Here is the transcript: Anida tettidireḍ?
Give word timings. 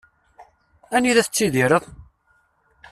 Anida 0.95 1.21
tettidireḍ? 1.25 1.83